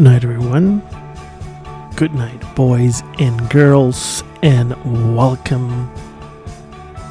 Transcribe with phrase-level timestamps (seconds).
[0.00, 0.82] Good night, everyone.
[1.94, 4.74] Good night, boys and girls, and
[5.14, 5.92] welcome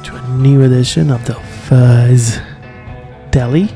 [0.02, 2.40] to a new edition of the Fuzz
[3.30, 3.68] Deli.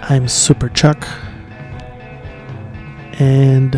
[0.00, 1.06] I'm Super Chuck,
[3.20, 3.76] and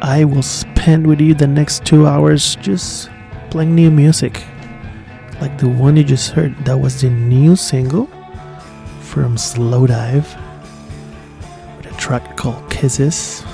[0.00, 3.10] I will spend with you the next two hours just
[3.50, 4.44] playing new music.
[5.40, 8.06] Like the one you just heard, that was the new single
[9.00, 10.40] from Slowdive
[11.76, 13.44] with a track called Kisses.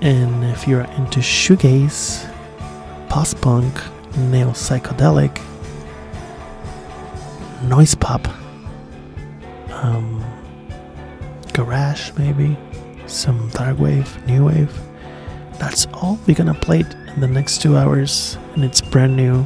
[0.00, 2.26] And if you're into shoegaze,
[3.10, 3.74] post punk,
[4.16, 5.38] neo psychedelic,
[7.62, 8.26] noise pop,
[9.70, 10.24] um,
[11.52, 12.56] garage maybe,
[13.06, 14.72] some dark wave, new wave.
[15.58, 16.80] That's all we're gonna play
[17.14, 19.44] in the next two hours, and it's brand new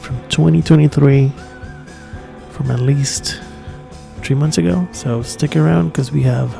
[0.00, 1.30] from 2023
[2.50, 3.40] from at least
[4.22, 4.88] three months ago.
[4.92, 6.50] So stick around because we have,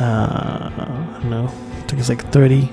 [0.00, 2.68] uh, I don't know, I think it's like 30,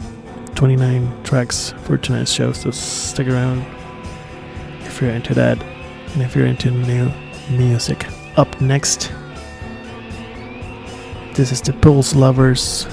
[0.56, 2.52] 29 tracks for tonight's show.
[2.52, 3.66] So stick around
[4.82, 5.62] if you're into that
[6.14, 7.12] and if you're into new
[7.50, 8.06] music.
[8.38, 9.12] Up next,
[11.34, 12.86] this is the Pulse Lovers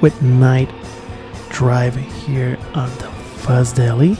[0.00, 0.70] with Night
[1.50, 3.08] Drive here on the
[3.38, 4.16] Fuzz Deli.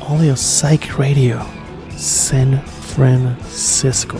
[0.00, 1.46] Only on Psych Radio,
[1.90, 2.64] San.
[2.90, 4.18] Francisco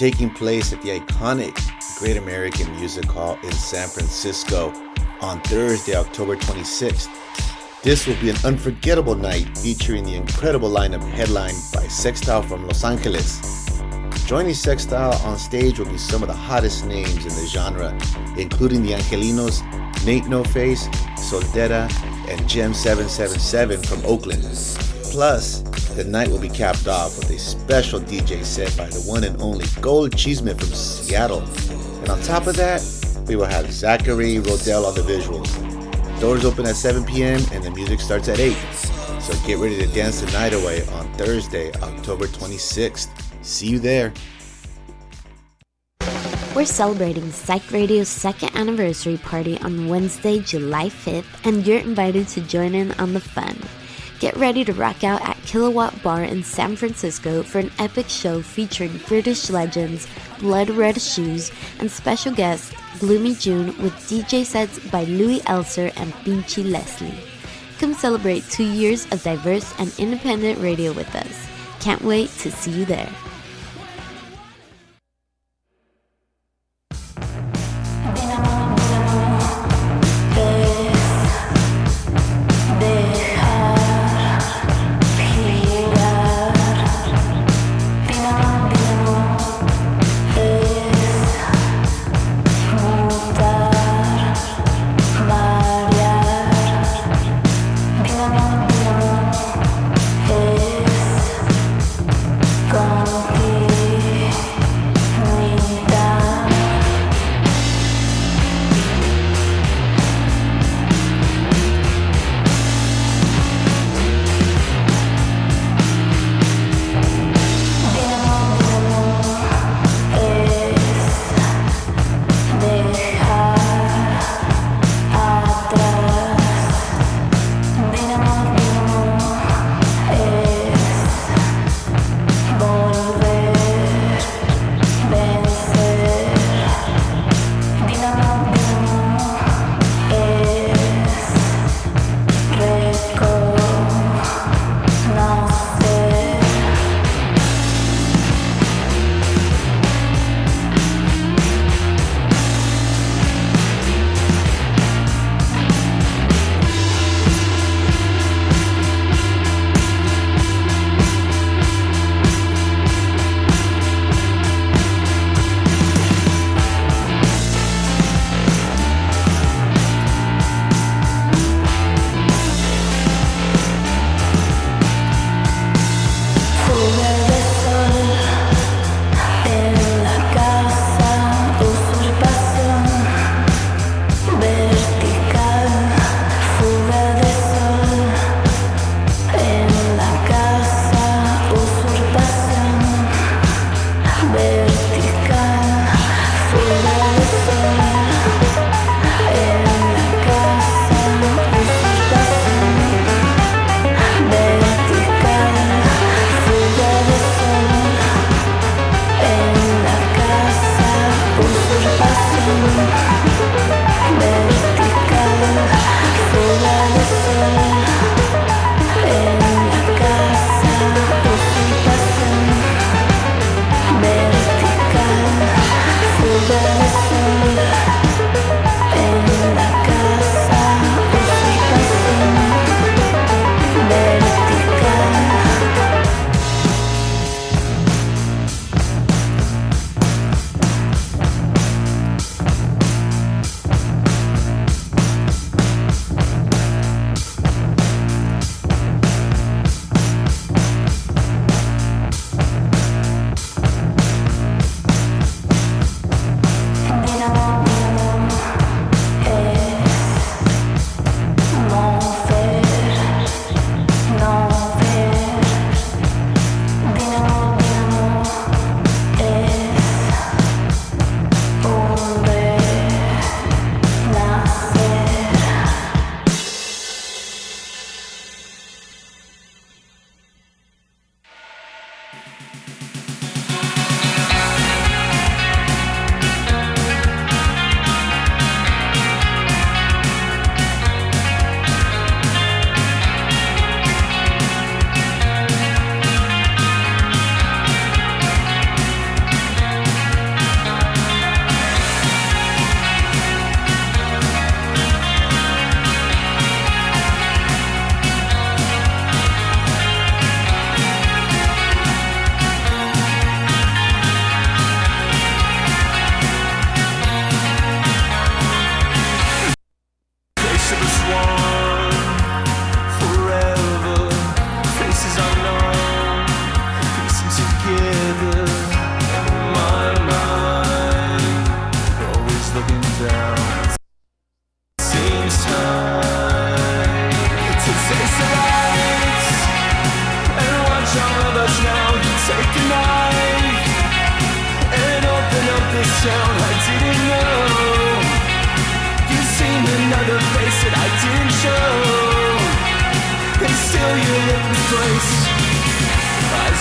[0.00, 1.54] taking place at the iconic
[1.98, 4.72] Great American Music Hall in San Francisco
[5.20, 7.06] on Thursday, October 26th.
[7.82, 12.82] This will be an unforgettable night featuring the incredible lineup headlined by Sextile from Los
[12.82, 13.42] Angeles.
[14.24, 17.90] Joining Sextile on stage will be some of the hottest names in the genre,
[18.38, 19.60] including the Angelinos,
[20.06, 21.92] Nate No Face, Soltera,
[22.26, 24.44] and Gem 777 from Oakland.
[25.12, 25.62] Plus,
[25.96, 29.40] the night will be capped off with a special DJ set by the one and
[29.42, 31.42] only Gold Cheeseman from Seattle.
[32.00, 32.82] And on top of that,
[33.26, 35.50] we will have Zachary Rodell on the visuals.
[36.20, 37.40] Doors open at 7 p.m.
[37.52, 38.56] and the music starts at 8.
[39.20, 43.08] So get ready to dance the night away on Thursday, October 26th.
[43.42, 44.12] See you there.
[46.54, 52.40] We're celebrating Psych Radio's second anniversary party on Wednesday, July 5th, and you're invited to
[52.40, 53.56] join in on the fun.
[54.20, 58.42] Get ready to rock out at Kilowatt Bar in San Francisco for an epic show
[58.42, 60.06] featuring British legends,
[60.38, 66.12] Blood Red Shoes, and special guest Gloomy June with DJ sets by Louis Elser and
[66.12, 67.18] Pinchy Leslie.
[67.78, 71.48] Come celebrate two years of diverse and independent radio with us.
[71.80, 73.08] Can't wait to see you there.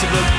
[0.01, 0.38] of a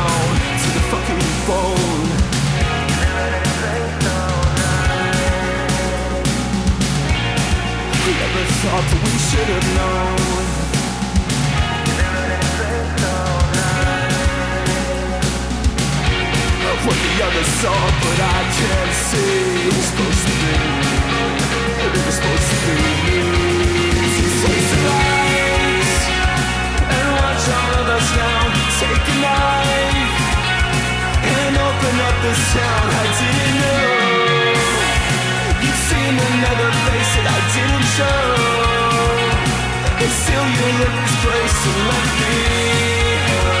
[16.83, 19.67] What the others saw, but I can't see.
[19.67, 20.55] It was supposed to be.
[21.79, 23.21] It was supposed to be me.
[26.91, 28.41] And watch all of us now.
[28.81, 30.19] Take knife
[31.23, 32.85] and open up this town.
[32.99, 33.87] I didn't know.
[35.63, 38.90] You've seen another face that I didn't show.
[40.03, 40.47] It's still
[40.79, 43.60] your place so let me.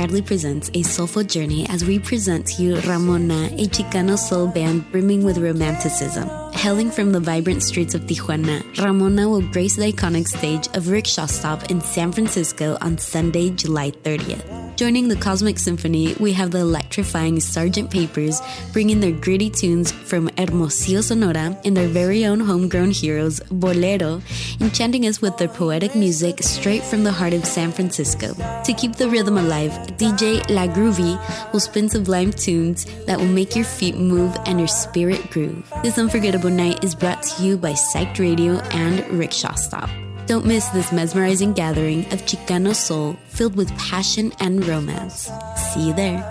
[0.00, 4.90] proudly presents a soulful journey as we present to you Ramona, a Chicano soul band
[4.90, 6.26] brimming with romanticism.
[6.54, 11.26] Hailing from the vibrant streets of Tijuana, Ramona will grace the iconic stage of Rickshaw
[11.26, 14.59] Stop in San Francisco on Sunday, July 30th.
[14.80, 17.90] Joining the Cosmic Symphony, we have the electrifying Sgt.
[17.90, 18.40] Papers
[18.72, 24.22] bringing their gritty tunes from Hermosillo, Sonora, and their very own homegrown heroes, Bolero,
[24.58, 28.32] enchanting us with their poetic music straight from the heart of San Francisco.
[28.64, 31.20] To keep the rhythm alive, DJ La Groovy
[31.52, 35.70] will spin sublime tunes that will make your feet move and your spirit groove.
[35.82, 39.90] This unforgettable night is brought to you by Psyched Radio and Rickshaw Stop.
[40.30, 45.28] Don't miss this mesmerizing gathering of Chicano soul filled with passion and romance.
[45.56, 46.22] See you there.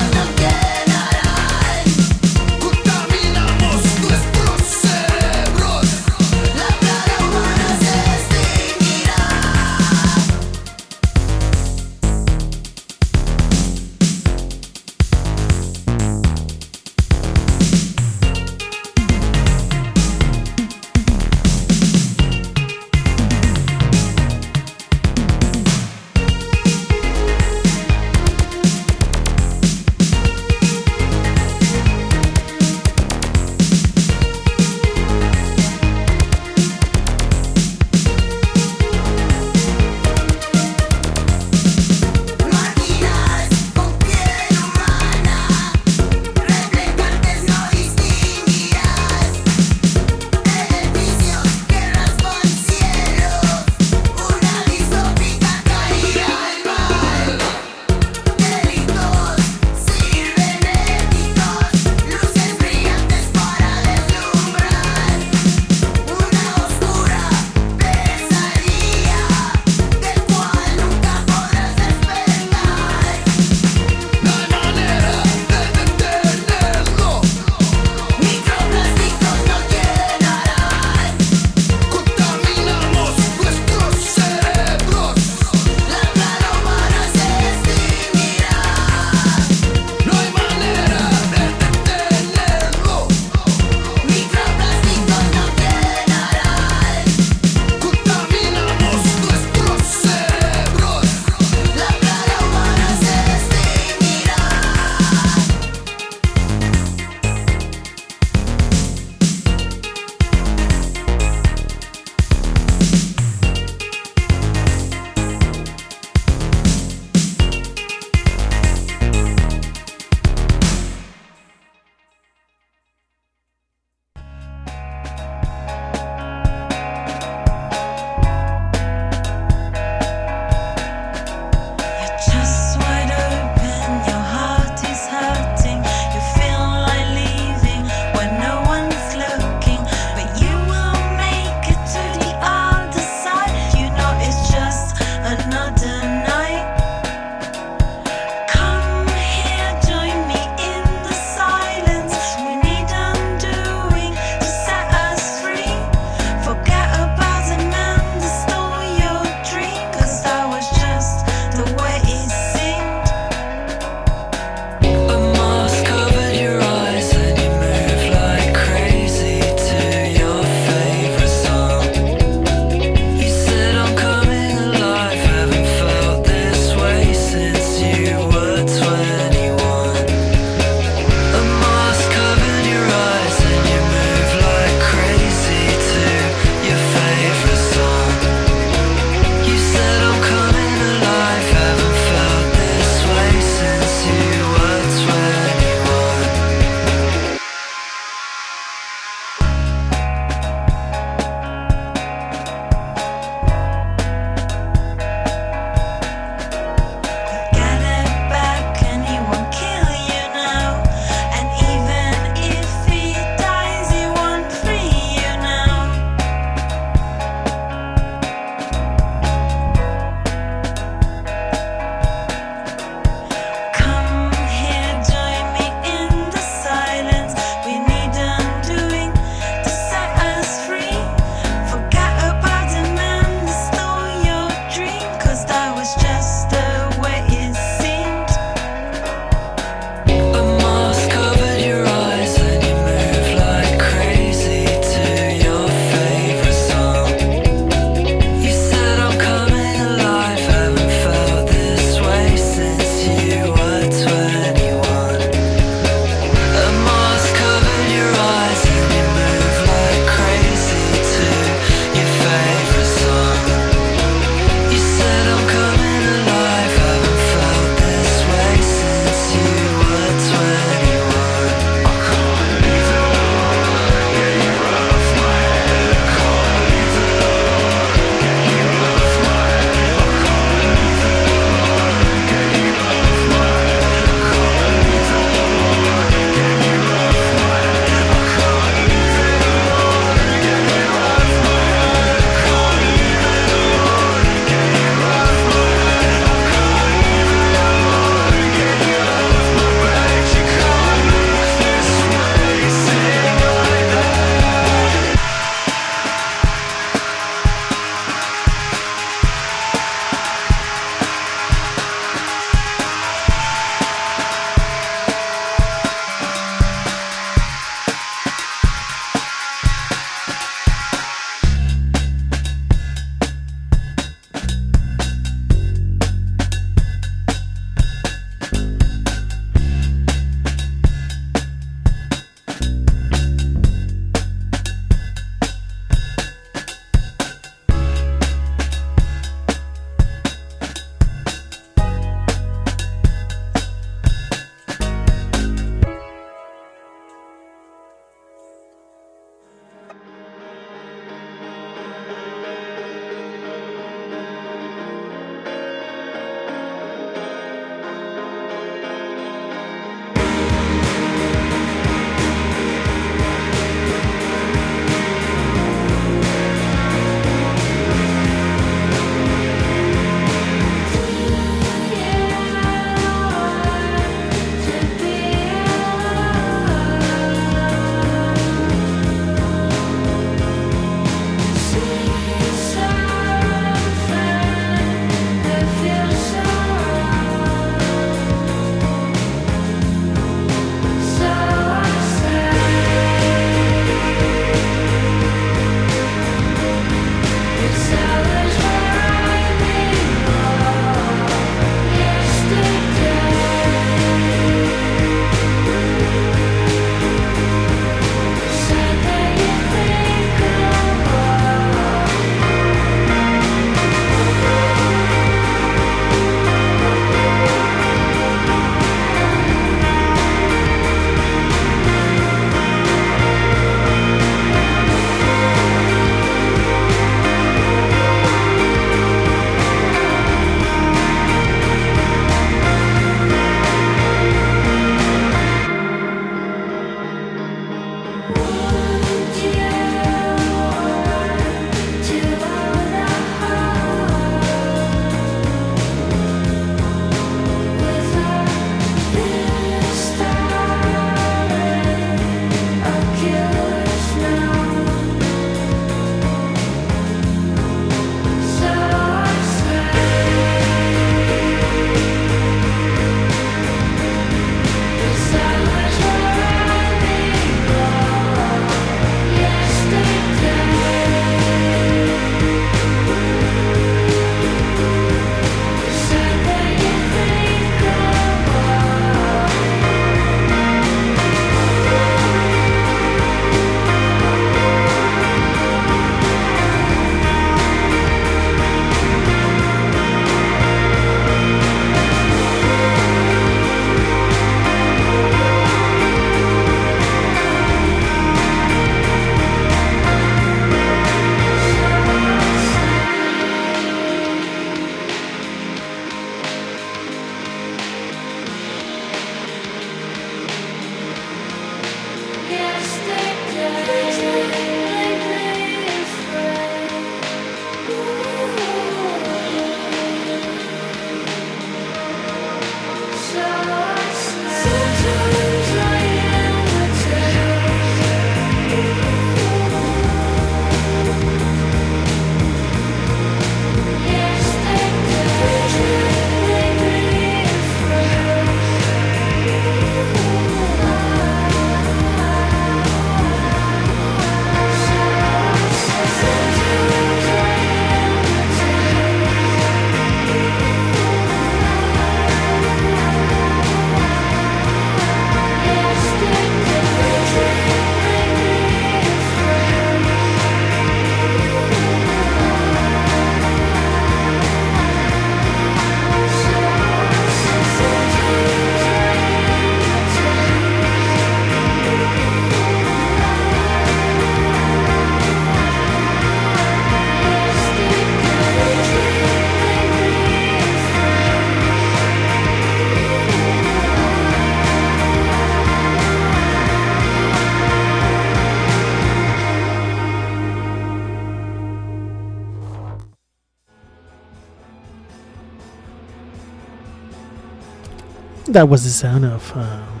[598.54, 600.00] That was the sound of um,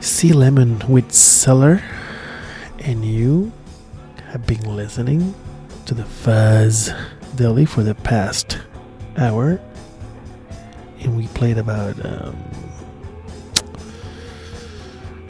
[0.00, 1.82] Sea Lemon with Cellar,
[2.78, 3.52] and you
[4.28, 5.34] have been listening
[5.84, 6.94] to the Fuzz
[7.34, 8.58] Deli for the past
[9.18, 9.60] hour,
[11.00, 12.42] and we played about um,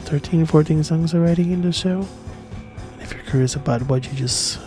[0.03, 2.07] 13, 14 songs already in the show.
[3.01, 4.61] If you're curious about what you just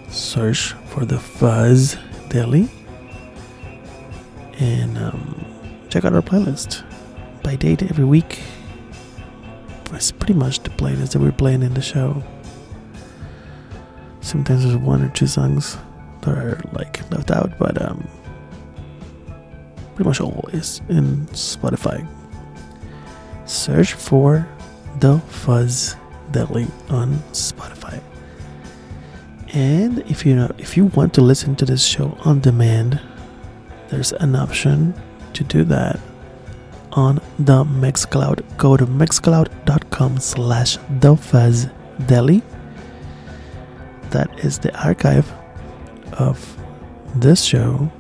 [0.09, 1.97] search for the Fuzz
[2.29, 2.69] Deli
[4.59, 5.45] and um,
[5.89, 6.85] check out our playlist.
[7.43, 8.41] By date every week
[9.93, 12.23] it's pretty much the playlist that we're playing in the show
[14.23, 15.77] sometimes there's one or two songs
[16.23, 18.09] that are like left out, but um,
[19.95, 22.07] pretty much always in Spotify.
[23.45, 24.49] Search for
[25.01, 25.97] the Fuzz
[26.31, 28.01] Deli on Spotify.
[29.53, 33.01] And if you know if you want to listen to this show on demand,
[33.89, 34.95] there's an option
[35.35, 36.01] to do that
[36.93, 38.57] on the Mixcloud.
[38.57, 41.69] Go to mixcloud.com slash the Fuzz
[42.07, 42.43] Deli
[44.13, 45.31] that is the archive
[46.13, 46.57] of
[47.17, 47.91] this show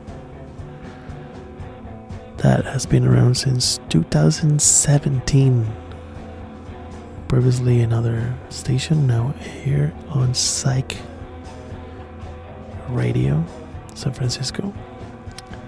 [2.39, 5.67] that has been around since 2017.
[7.29, 9.29] Previously, another station, now
[9.63, 10.97] here on Psych
[12.89, 13.45] Radio,
[13.95, 14.75] San Francisco.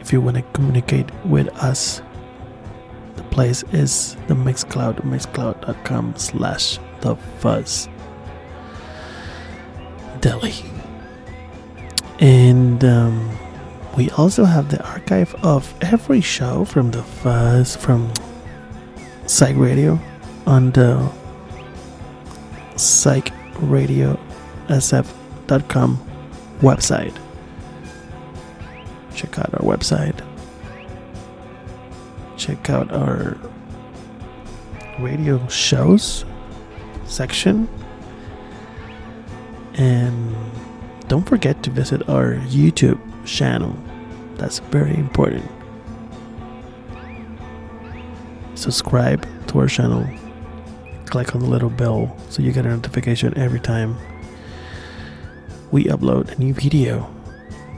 [0.00, 2.02] If you want to communicate with us,
[3.16, 7.88] the place is the Mixcloud, mixcloud.com slash the fuzz.
[10.24, 10.54] Deli.
[12.18, 13.38] And um,
[13.94, 18.10] we also have the archive of every show from the Fuzz, from
[19.26, 20.00] Psych Radio
[20.46, 21.12] on the
[22.76, 24.18] Psych Radio
[24.68, 26.10] psychradiosf.com
[26.62, 27.16] website.
[29.14, 30.18] Check out our website.
[32.38, 33.36] Check out our
[34.98, 36.24] radio shows
[37.04, 37.68] section
[39.74, 40.34] and
[41.08, 43.76] don't forget to visit our YouTube channel.
[44.36, 45.50] That's very important.
[48.54, 50.08] Subscribe to our channel.
[51.06, 53.96] Click on the little bell so you get a notification every time
[55.70, 57.12] we upload a new video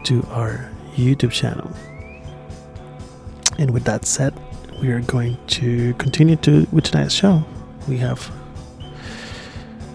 [0.05, 1.71] to our YouTube channel.
[3.59, 4.35] And with that said,
[4.81, 7.43] we are going to continue to with tonight's show.
[7.89, 8.31] We have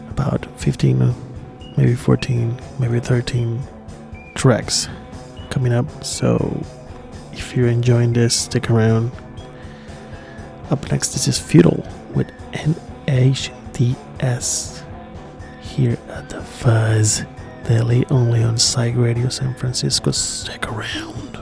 [0.09, 0.97] about 15
[1.81, 3.59] maybe 14, maybe 13
[4.35, 4.87] tracks
[5.49, 6.03] coming up.
[6.03, 6.63] So
[7.33, 9.11] if you're enjoying this, stick around.
[10.69, 12.27] Up next, this is Feudal with
[13.07, 14.83] NHDS
[15.61, 17.23] here at the Fuzz
[17.63, 20.11] Deli, only on Psych Radio San Francisco.
[20.11, 21.40] Stick around.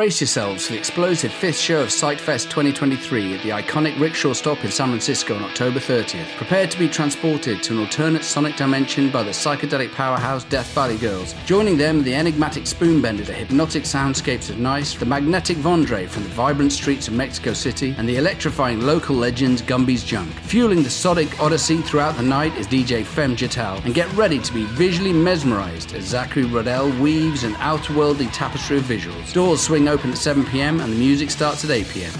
[0.00, 4.64] Brace yourselves for the explosive fifth show of Psychfest 2023 at the iconic Rickshaw Stop
[4.64, 6.34] in San Francisco on October 30th.
[6.38, 10.96] Prepare to be transported to an alternate sonic dimension by the psychedelic powerhouse Death Valley
[10.96, 11.34] Girls.
[11.44, 16.30] Joining them, the enigmatic Spoonbender, the hypnotic soundscapes of Nice, the magnetic Vondre from the
[16.30, 20.32] vibrant streets of Mexico City, and the electrifying local legends Gumby's Junk.
[20.44, 24.54] Fueling the sonic odyssey throughout the night is DJ Fem Jatal, and get ready to
[24.54, 29.34] be visually mesmerized as Zachary Rodell weaves an outerworldly tapestry of visuals.
[29.34, 32.12] Doors swing open at 7 pm and the music starts at 8 pm.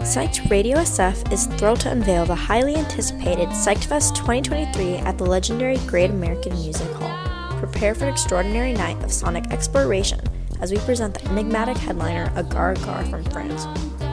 [0.00, 5.76] Psyched Radio SF is thrilled to unveil the highly anticipated Psychfest 2023 at the legendary
[5.86, 7.58] Great American Music Hall.
[7.58, 10.20] Prepare for an extraordinary night of sonic exploration
[10.60, 13.66] as we present the enigmatic headliner Agar Agar from France.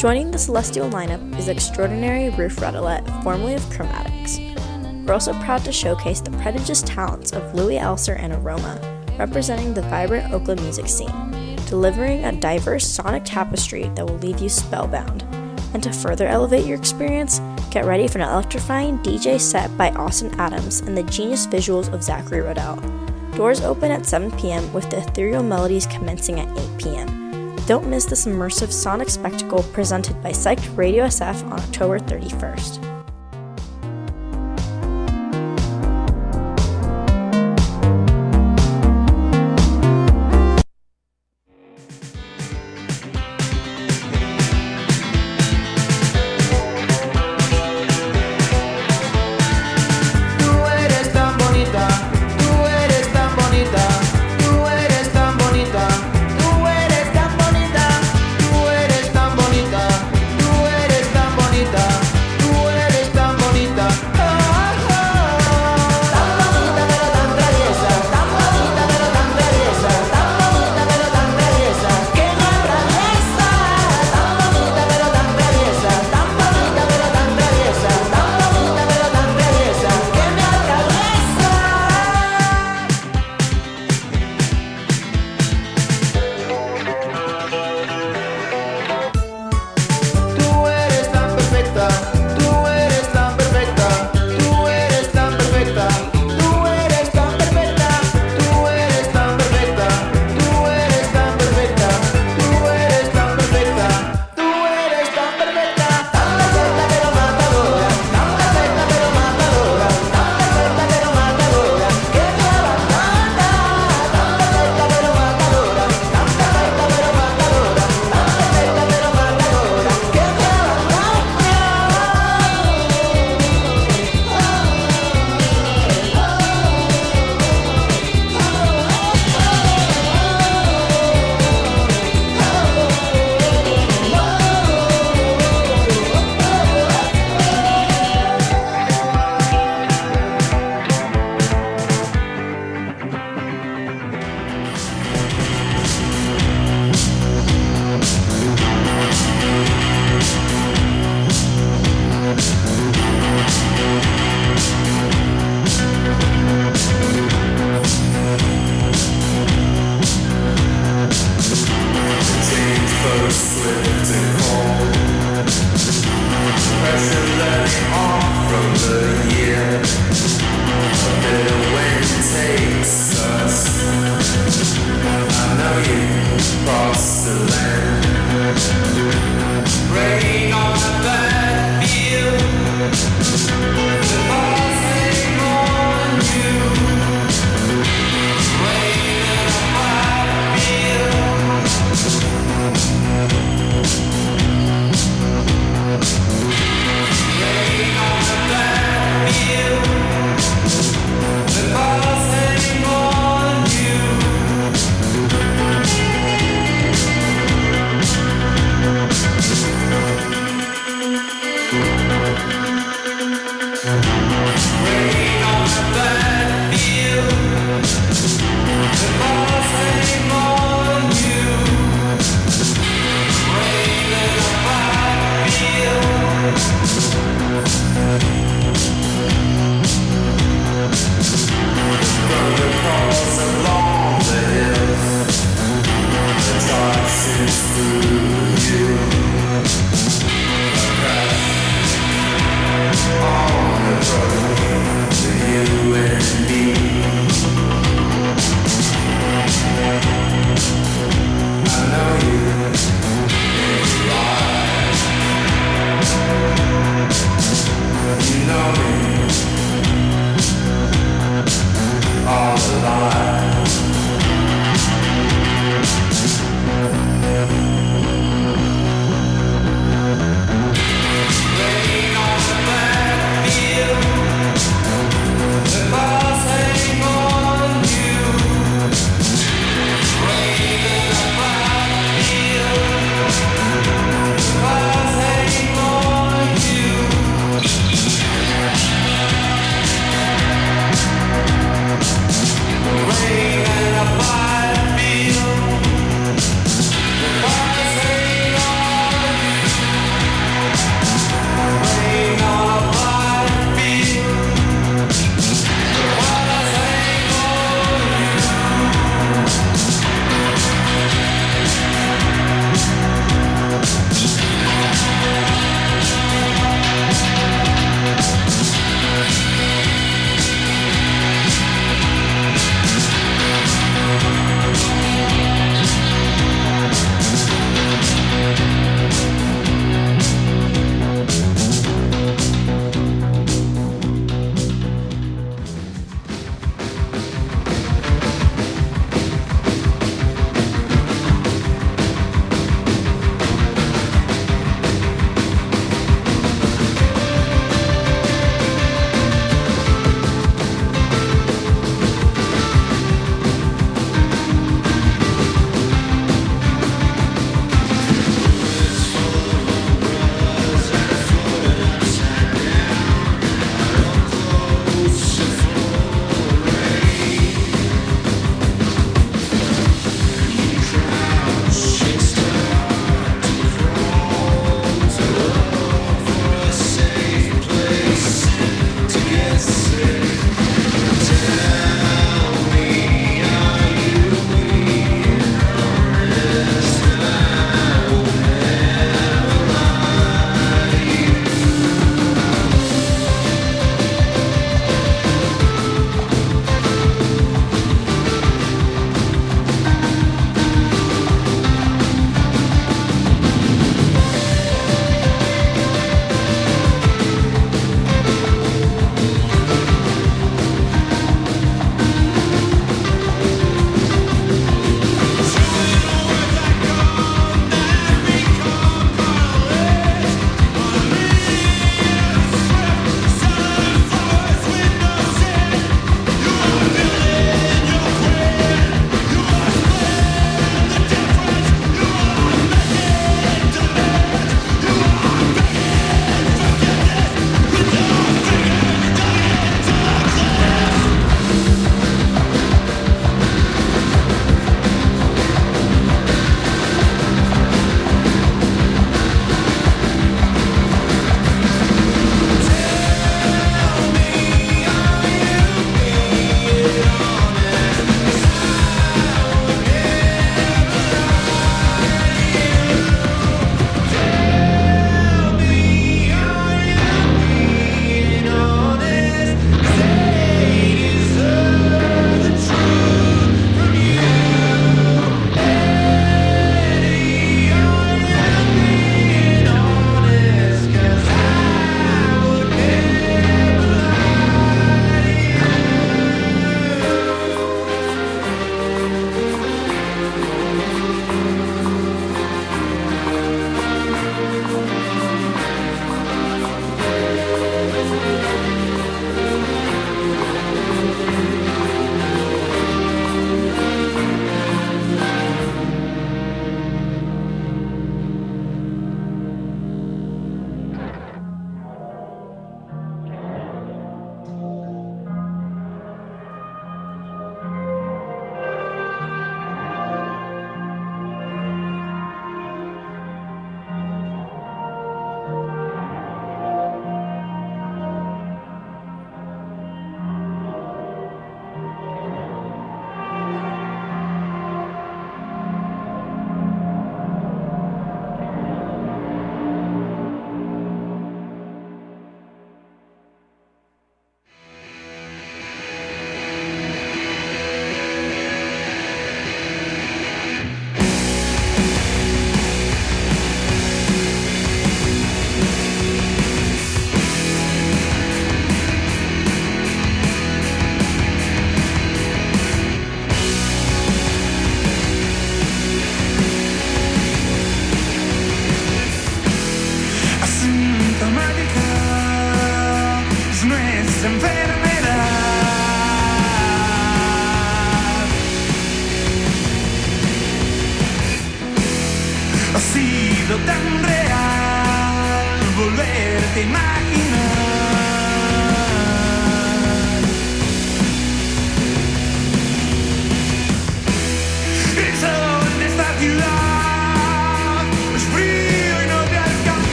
[0.00, 4.07] Joining the celestial lineup is extraordinary Ruth Radelet, formerly of Chromatics.
[5.08, 8.78] We're also proud to showcase the prodigious talents of Louis Elser and Aroma,
[9.18, 14.50] representing the vibrant Oakland music scene, delivering a diverse sonic tapestry that will leave you
[14.50, 15.22] spellbound.
[15.72, 17.40] And to further elevate your experience,
[17.70, 22.02] get ready for an electrifying DJ set by Austin Adams and the genius visuals of
[22.02, 22.78] Zachary Rodell.
[23.34, 24.70] Doors open at 7 p.m.
[24.74, 27.56] with the ethereal melodies commencing at 8 p.m.
[27.64, 32.97] Don't miss this immersive sonic spectacle presented by Psyched Radio SF on October 31st.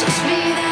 [0.00, 0.69] Pero be mueven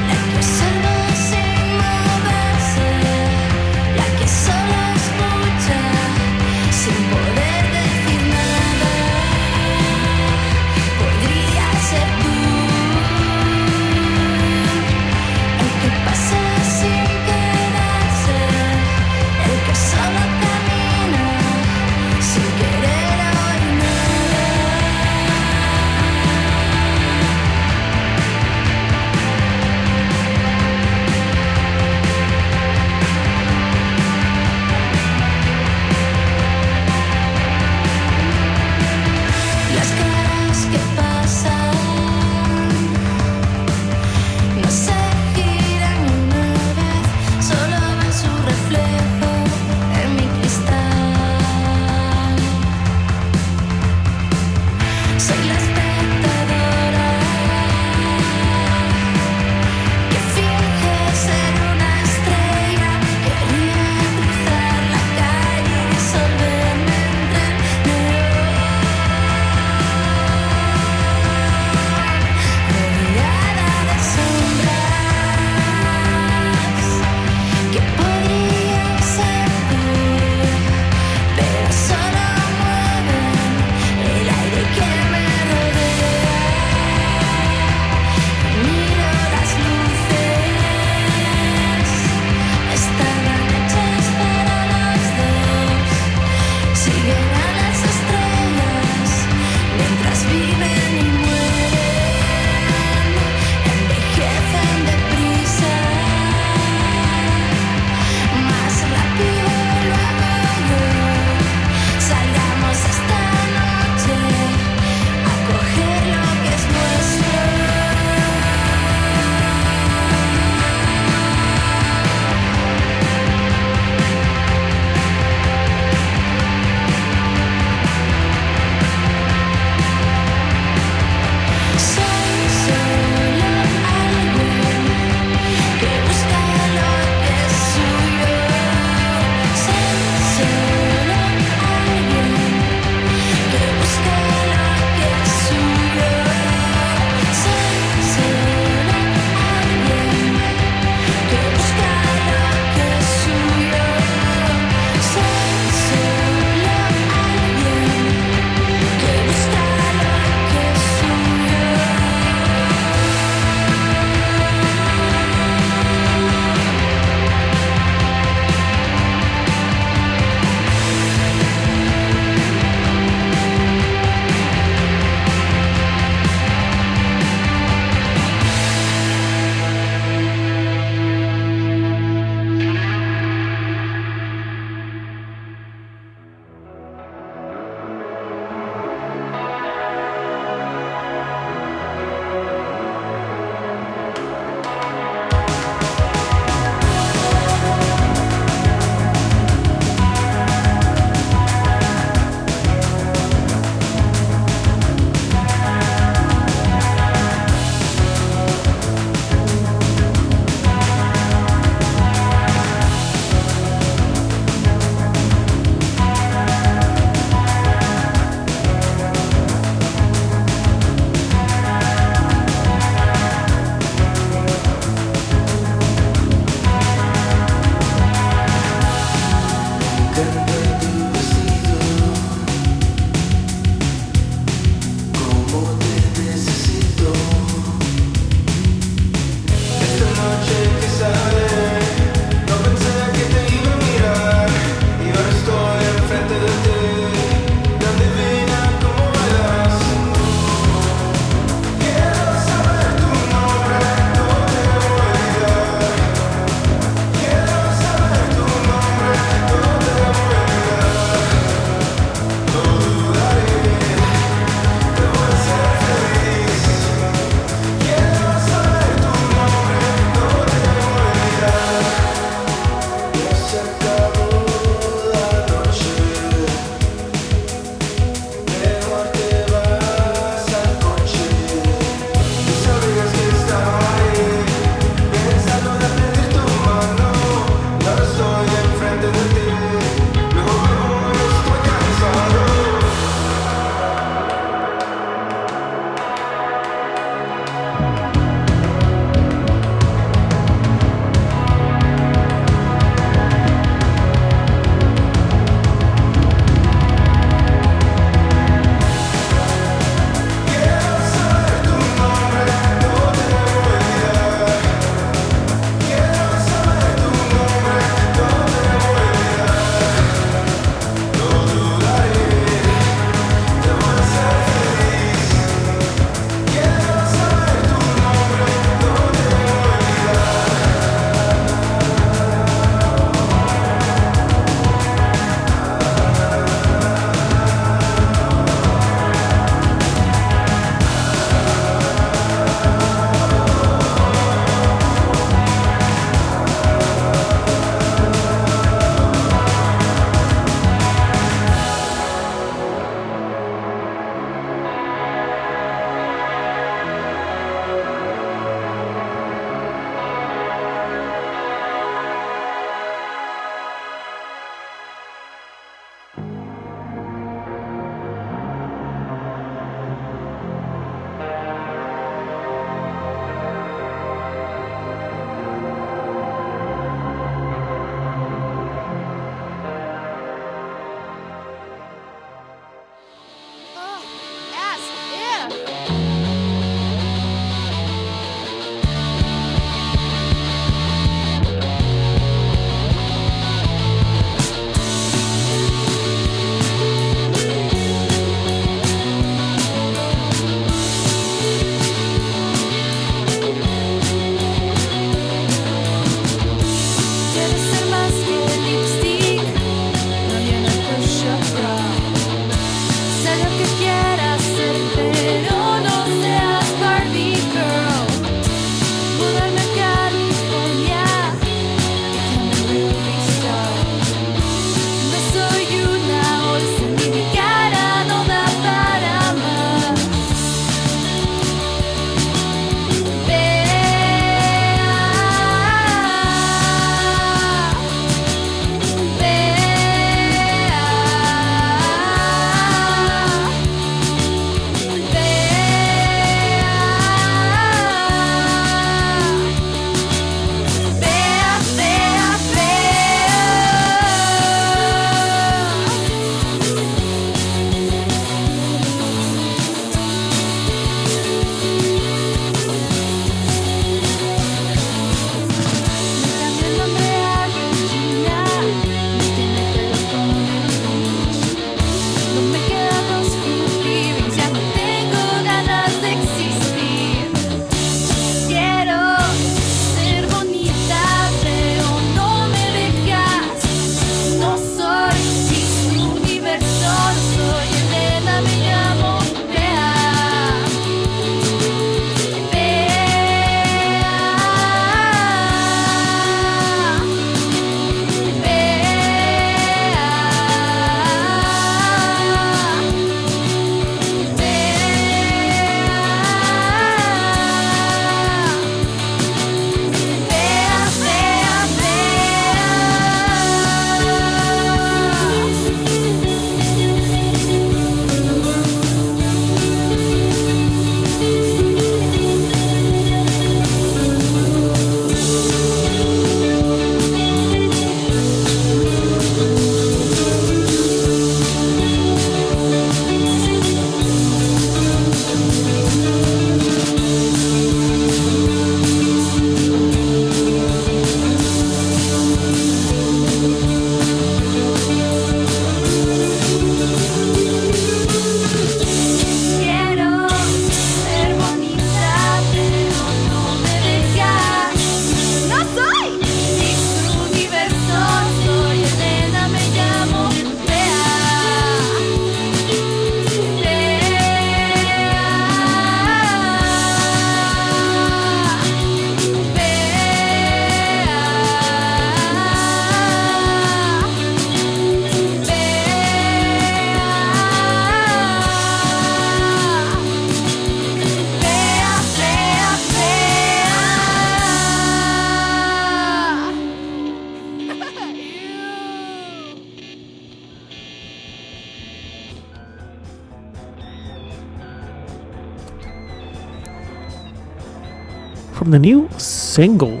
[599.58, 600.00] single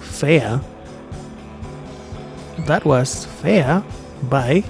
[0.00, 0.58] Fea.
[2.66, 3.82] That was Fea
[4.22, 4.64] by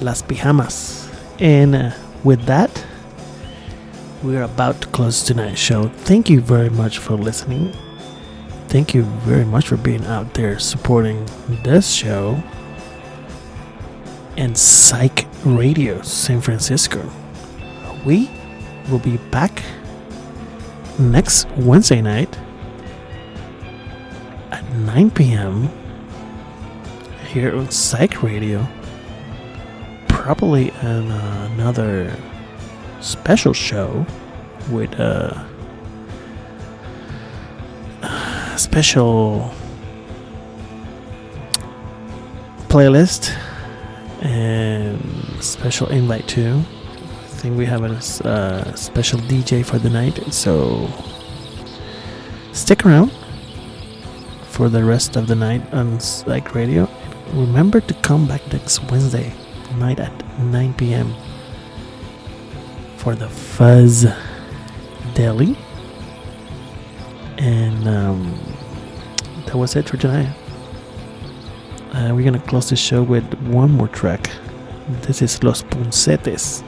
[0.00, 1.10] Las Pijamas.
[1.40, 1.90] And uh,
[2.22, 2.70] with that,
[4.22, 5.88] we're about to close tonight's show.
[6.06, 7.74] Thank you very much for listening.
[8.68, 11.26] Thank you very much for being out there supporting
[11.64, 12.40] this show
[14.36, 17.02] and Psych Radio San Francisco.
[18.06, 18.30] We
[18.88, 19.60] will be back
[21.00, 22.38] next Wednesday night
[24.94, 25.70] 9 p.m.
[27.28, 28.68] here on Psych Radio.
[30.06, 32.14] Probably in uh, another
[33.00, 34.04] special show
[34.70, 35.48] with a
[38.58, 39.50] special
[42.68, 43.34] playlist
[44.20, 45.00] and
[45.42, 46.62] special invite too.
[47.22, 50.86] I think we have a uh, special DJ for the night, so
[52.52, 53.10] stick around
[54.52, 56.86] for the rest of the night on Psych Radio.
[57.32, 59.32] Remember to come back next Wednesday
[59.78, 61.14] night at 9 p.m.
[62.98, 64.04] for the Fuzz
[65.14, 65.56] Deli.
[67.38, 68.38] And um,
[69.46, 70.36] that was it for tonight.
[71.94, 74.30] Uh, we're gonna close the show with one more track.
[75.02, 76.62] This is Los Punsetes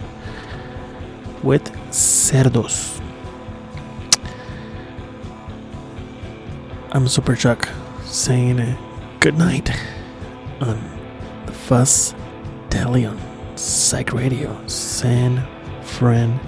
[1.43, 3.04] with Cerdos.
[6.95, 7.69] I'm Super Chuck
[8.05, 8.77] saying
[9.19, 9.69] good night
[10.61, 10.81] on
[11.45, 12.15] the Fuzz
[12.71, 13.19] Deli on
[13.57, 15.45] Psych Radio, San
[15.83, 16.41] Francisco.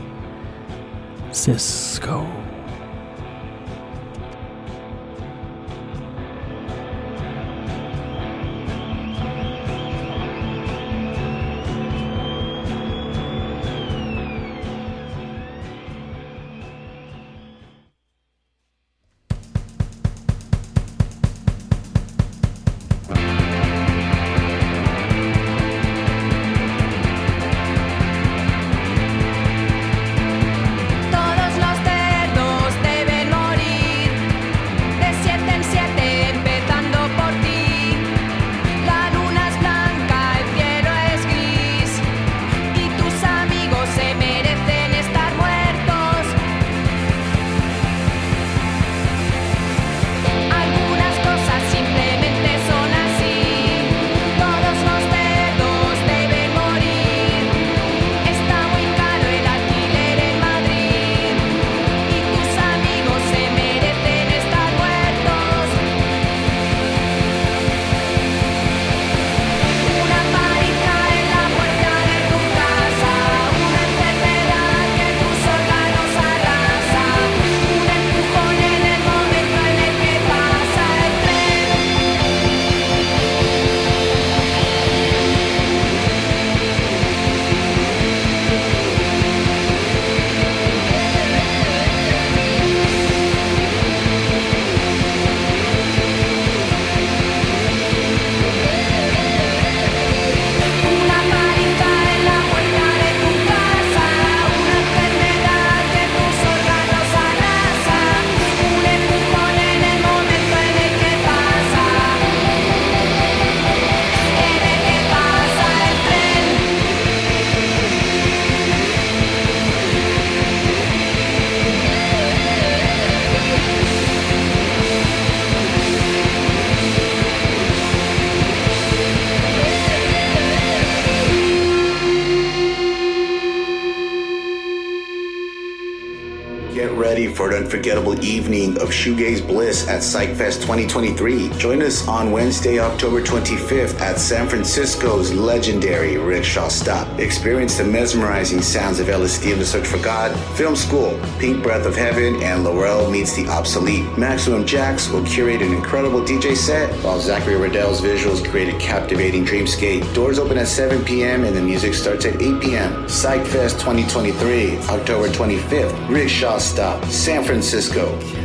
[138.22, 141.50] Evening of shoegaze bliss at PsychFest 2023.
[141.58, 147.18] Join us on Wednesday, October 25th at San Francisco's legendary Rickshaw Stop.
[147.18, 151.86] Experience the mesmerizing sounds of LSD and the Search for God, Film School, Pink Breath
[151.86, 154.06] of Heaven, and Lorelle meets the obsolete.
[154.18, 159.44] Maximum Jax will curate an incredible DJ set, while Zachary Riddell's visuals create a captivating
[159.44, 160.12] dreamscape.
[160.14, 161.44] Doors open at 7 p.m.
[161.44, 162.92] and the music starts at 8 p.m.
[163.04, 168.05] PsychFest 2023, October 25th, Rickshaw Stop, San Francisco.
[168.06, 168.35] Valeu!